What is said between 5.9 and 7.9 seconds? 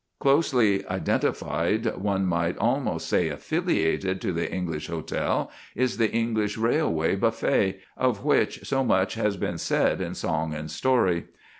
the English railway buffet,